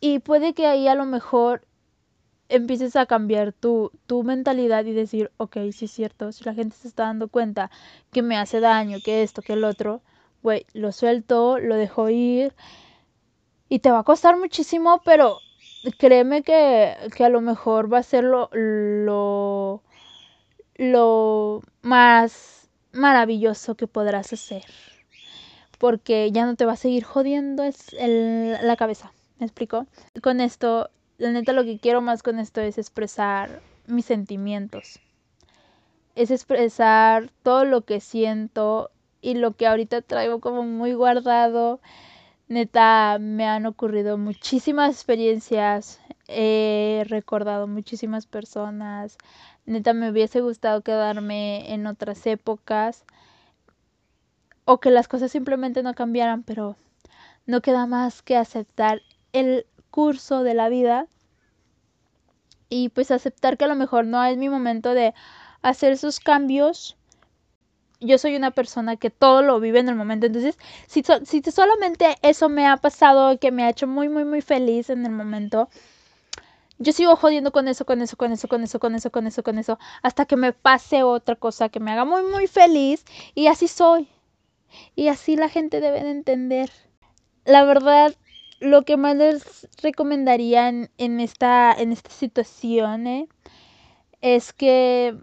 Y 0.00 0.18
puede 0.18 0.54
que 0.54 0.66
ahí 0.66 0.88
a 0.88 0.96
lo 0.96 1.06
mejor 1.06 1.67
empieces 2.48 2.96
a 2.96 3.06
cambiar 3.06 3.52
tu, 3.52 3.90
tu 4.06 4.22
mentalidad 4.22 4.84
y 4.84 4.92
decir, 4.92 5.30
ok, 5.36 5.56
sí 5.72 5.84
es 5.86 5.90
cierto, 5.90 6.32
si 6.32 6.44
la 6.44 6.54
gente 6.54 6.76
se 6.76 6.88
está 6.88 7.04
dando 7.04 7.28
cuenta 7.28 7.70
que 8.12 8.22
me 8.22 8.36
hace 8.36 8.60
daño, 8.60 8.98
que 9.04 9.22
esto, 9.22 9.42
que 9.42 9.54
el 9.54 9.64
otro, 9.64 10.02
güey, 10.42 10.66
lo 10.72 10.92
suelto, 10.92 11.58
lo 11.58 11.76
dejo 11.76 12.08
ir 12.08 12.54
y 13.68 13.80
te 13.80 13.90
va 13.90 14.00
a 14.00 14.04
costar 14.04 14.36
muchísimo, 14.38 15.00
pero 15.04 15.38
créeme 15.98 16.42
que, 16.42 16.96
que 17.16 17.24
a 17.24 17.28
lo 17.28 17.40
mejor 17.40 17.92
va 17.92 17.98
a 17.98 18.02
ser 18.02 18.24
lo, 18.24 18.48
lo, 18.52 19.82
lo 20.76 21.62
más 21.82 22.70
maravilloso 22.92 23.74
que 23.76 23.86
podrás 23.86 24.32
hacer. 24.32 24.64
Porque 25.78 26.32
ya 26.32 26.44
no 26.44 26.56
te 26.56 26.64
va 26.64 26.72
a 26.72 26.76
seguir 26.76 27.04
jodiendo 27.04 27.62
es 27.62 27.92
la 27.92 28.76
cabeza. 28.76 29.12
¿Me 29.38 29.46
explico? 29.46 29.86
Con 30.22 30.40
esto, 30.40 30.90
la 31.18 31.32
neta 31.32 31.52
lo 31.52 31.64
que 31.64 31.78
quiero 31.78 32.00
más 32.00 32.22
con 32.22 32.38
esto 32.38 32.60
es 32.60 32.78
expresar 32.78 33.60
mis 33.86 34.06
sentimientos. 34.06 35.00
Es 36.14 36.30
expresar 36.30 37.30
todo 37.42 37.64
lo 37.64 37.82
que 37.82 38.00
siento 38.00 38.90
y 39.20 39.34
lo 39.34 39.52
que 39.52 39.66
ahorita 39.66 40.00
traigo 40.02 40.40
como 40.40 40.62
muy 40.62 40.94
guardado. 40.94 41.80
Neta, 42.46 43.18
me 43.20 43.46
han 43.46 43.66
ocurrido 43.66 44.16
muchísimas 44.16 44.94
experiencias, 44.94 46.00
he 46.28 47.04
recordado 47.08 47.66
muchísimas 47.66 48.26
personas, 48.26 49.18
neta 49.66 49.92
me 49.92 50.10
hubiese 50.10 50.40
gustado 50.40 50.80
quedarme 50.80 51.74
en 51.74 51.86
otras 51.86 52.26
épocas 52.26 53.04
o 54.64 54.78
que 54.78 54.90
las 54.90 55.08
cosas 55.08 55.30
simplemente 55.30 55.82
no 55.82 55.92
cambiaran, 55.94 56.42
pero 56.42 56.76
no 57.44 57.60
queda 57.60 57.86
más 57.86 58.22
que 58.22 58.36
aceptar 58.36 59.02
el 59.32 59.66
curso 59.90 60.42
de 60.42 60.54
la 60.54 60.68
vida 60.68 61.06
y 62.68 62.90
pues 62.90 63.10
aceptar 63.10 63.56
que 63.56 63.64
a 63.64 63.68
lo 63.68 63.76
mejor 63.76 64.06
no 64.06 64.22
es 64.24 64.36
mi 64.36 64.48
momento 64.48 64.94
de 64.94 65.14
hacer 65.62 65.92
esos 65.92 66.20
cambios. 66.20 66.96
Yo 68.00 68.18
soy 68.18 68.36
una 68.36 68.52
persona 68.52 68.96
que 68.96 69.10
todo 69.10 69.42
lo 69.42 69.58
vive 69.58 69.80
en 69.80 69.88
el 69.88 69.96
momento. 69.96 70.26
Entonces, 70.26 70.56
si, 70.86 71.02
si 71.24 71.42
solamente 71.50 72.16
eso 72.22 72.48
me 72.48 72.66
ha 72.66 72.76
pasado, 72.76 73.38
que 73.38 73.50
me 73.50 73.64
ha 73.64 73.70
hecho 73.70 73.86
muy, 73.86 74.08
muy, 74.08 74.24
muy 74.24 74.40
feliz 74.40 74.90
en 74.90 75.04
el 75.04 75.12
momento, 75.12 75.68
yo 76.78 76.92
sigo 76.92 77.16
jodiendo 77.16 77.50
con 77.50 77.66
eso, 77.66 77.84
con 77.84 78.02
eso, 78.02 78.16
con 78.16 78.32
eso, 78.32 78.48
con 78.48 78.62
eso, 78.62 78.78
con 78.78 78.94
eso, 78.94 79.10
con 79.10 79.26
eso, 79.26 79.42
con 79.42 79.58
eso, 79.58 79.78
hasta 80.02 80.26
que 80.26 80.36
me 80.36 80.52
pase 80.52 81.02
otra 81.02 81.34
cosa 81.34 81.70
que 81.70 81.80
me 81.80 81.90
haga 81.90 82.04
muy, 82.04 82.22
muy 82.22 82.46
feliz. 82.46 83.04
Y 83.34 83.48
así 83.48 83.66
soy. 83.66 84.08
Y 84.94 85.08
así 85.08 85.36
la 85.36 85.48
gente 85.48 85.80
debe 85.80 86.04
de 86.04 86.10
entender. 86.10 86.70
La 87.44 87.64
verdad, 87.64 88.14
lo 88.60 88.82
que 88.82 88.96
más 88.96 89.16
les 89.16 89.68
recomendaría 89.82 90.68
en, 90.68 91.20
esta, 91.20 91.72
en 91.72 91.92
esta 91.92 92.10
situación 92.10 93.06
eh, 93.06 93.28
es 94.20 94.52
que 94.52 95.16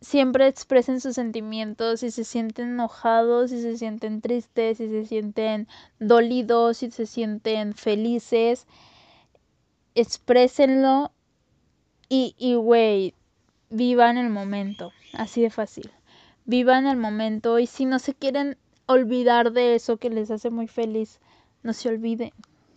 siempre 0.00 0.46
expresen 0.46 1.00
sus 1.00 1.14
sentimientos, 1.14 2.00
si 2.00 2.10
se 2.10 2.24
sienten 2.24 2.68
enojados, 2.68 3.50
si 3.50 3.60
se 3.60 3.76
sienten 3.76 4.20
tristes, 4.20 4.78
si 4.78 4.88
se 4.88 5.04
sienten 5.04 5.66
dolidos, 5.98 6.78
si 6.78 6.90
se 6.90 7.06
sienten 7.06 7.74
felices, 7.74 8.66
exprésenlo 9.94 11.10
y, 12.08 12.36
y, 12.38 12.54
güey, 12.54 13.14
vivan 13.70 14.16
el 14.16 14.30
momento, 14.30 14.92
así 15.12 15.42
de 15.42 15.50
fácil. 15.50 15.90
Vivan 16.44 16.86
el 16.86 16.96
momento 16.96 17.58
y 17.58 17.66
si 17.66 17.84
no 17.84 17.98
se 17.98 18.14
quieren 18.14 18.56
olvidar 18.86 19.50
de 19.52 19.74
eso 19.74 19.96
que 19.96 20.10
les 20.10 20.30
hace 20.30 20.50
muy 20.50 20.68
feliz, 20.68 21.18
no 21.66 21.72
se 21.72 21.88
olviden. 21.88 22.30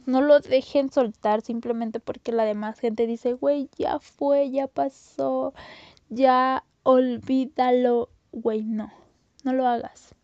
No 0.07 0.21
lo 0.21 0.39
dejen 0.39 0.91
soltar 0.91 1.41
simplemente 1.41 1.99
porque 1.99 2.31
la 2.31 2.43
demás 2.43 2.79
gente 2.79 3.05
dice, 3.05 3.33
güey, 3.33 3.69
ya 3.77 3.99
fue, 3.99 4.49
ya 4.49 4.67
pasó, 4.67 5.53
ya 6.09 6.63
olvídalo. 6.81 8.09
Güey, 8.31 8.63
no, 8.63 8.91
no 9.43 9.53
lo 9.53 9.67
hagas. 9.67 10.15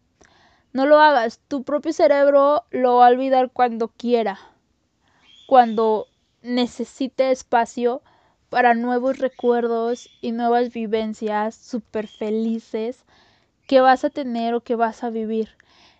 No 0.73 0.88
lo 0.88 0.99
hagas. 0.99 1.39
Tu 1.47 1.63
propio 1.63 1.93
cerebro 1.93 2.65
lo 2.71 2.95
va 2.97 3.08
a 3.08 3.12
olvidar 3.12 3.51
cuando 3.51 3.89
quiera. 3.89 4.39
Cuando 5.45 6.08
necesite 6.41 7.30
espacio 7.30 8.01
para 8.49 8.73
nuevos 8.73 9.19
recuerdos 9.19 10.10
y 10.21 10.32
nuevas 10.32 10.73
vivencias 10.73 11.54
súper 11.54 12.08
felices 12.08 13.06
que 13.67 13.80
vas 13.82 14.04
a 14.04 14.10
tener 14.10 14.56
o 14.56 14.62
que 14.62 14.75
vas 14.75 15.04
a 15.04 15.12
vivir. 15.12 15.49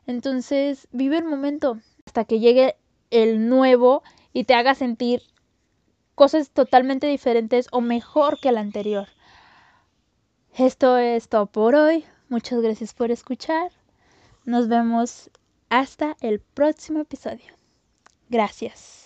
Entonces, 0.08 0.88
vive 0.92 1.18
el 1.18 1.26
momento 1.26 1.80
hasta 2.06 2.26
que 2.26 2.40
llegue 2.40 2.76
el 3.12 3.50
nuevo 3.50 4.04
y 4.34 4.44
te 4.46 4.54
haga 4.54 4.76
sentir 4.76 5.22
cosas 6.16 6.52
totalmente 6.52 7.08
diferentes 7.08 7.68
o 7.72 7.82
mejor 7.82 8.40
que 8.40 8.50
el 8.50 8.58
anterior. 8.58 9.08
Esto 10.54 10.98
es 10.98 11.28
todo 11.28 11.48
por 11.48 11.76
hoy. 11.76 12.06
Muchas 12.30 12.62
gracias 12.62 12.94
por 12.94 13.12
escuchar. 13.12 13.72
Nos 14.46 14.68
vemos 14.68 15.30
hasta 15.70 16.16
el 16.22 16.40
próximo 16.40 17.02
episodio. 17.02 17.54
Gracias. 18.30 19.05